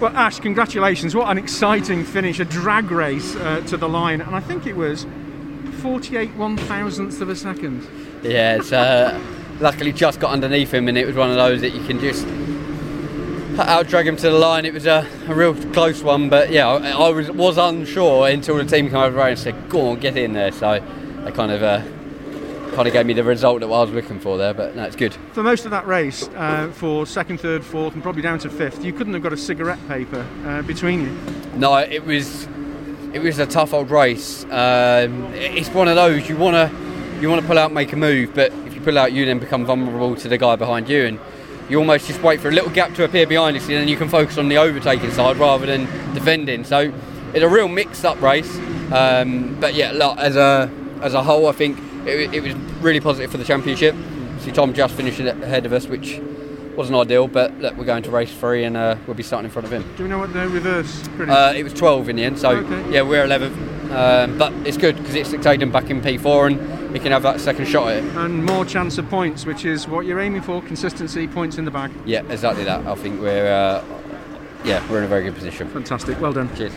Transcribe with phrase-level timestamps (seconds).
[0.00, 1.14] Well, Ash, congratulations.
[1.14, 2.40] What an exciting finish.
[2.40, 4.20] A drag race uh, to the line.
[4.20, 5.06] And I think it was
[5.82, 7.86] 48 one thousandths of a second.
[8.22, 9.20] Yeah, it's uh,
[9.60, 12.26] luckily just got underneath him, and it was one of those that you can just
[13.60, 14.64] out drag him to the line.
[14.64, 18.56] It was a, a real close one, but yeah, I, I was was unsure until
[18.56, 20.82] the team came over and said, "Go on, get in there." So
[21.24, 21.82] they kind of uh,
[22.74, 24.52] kind of gave me the result that I was looking for there.
[24.52, 25.14] But no, it's good.
[25.32, 28.84] For most of that race, uh, for second, third, fourth, and probably down to fifth,
[28.84, 31.16] you couldn't have got a cigarette paper uh, between you.
[31.56, 32.48] No, it was
[33.12, 34.44] it was a tough old race.
[34.44, 37.96] Um, it's one of those you want to you want to pull out, make a
[37.96, 41.04] move, but if you pull out, you then become vulnerable to the guy behind you,
[41.06, 41.20] and
[41.70, 43.96] you almost just wait for a little gap to appear behind you, and then you
[43.96, 46.64] can focus on the overtaking side rather than defending.
[46.64, 46.92] So
[47.32, 48.58] it's a real mixed-up race.
[48.92, 50.70] Um, but yeah, look, as a
[51.00, 53.94] as a whole, I think it, it was really positive for the championship.
[54.40, 56.20] See, Tom just finished ahead of us, which
[56.76, 59.50] wasn't ideal, but look, we're going to race three and uh, we'll be starting in
[59.50, 59.84] front of him.
[59.96, 61.06] Do we know what the reverse?
[61.20, 62.90] Uh, it was 12 in the end, so Okay.
[62.92, 63.52] yeah, we're 11.
[63.92, 67.38] Um, but it's good because it's Tatum back in P4 and we can have that
[67.40, 68.16] second shot at it.
[68.16, 71.70] And more chance of points, which is what you're aiming for consistency, points in the
[71.70, 71.92] bag.
[72.04, 72.84] Yeah, exactly that.
[72.86, 73.84] I think we're uh,
[74.64, 75.68] yeah we're in a very good position.
[75.68, 76.20] Fantastic.
[76.20, 76.54] Well done.
[76.56, 76.74] Cheers.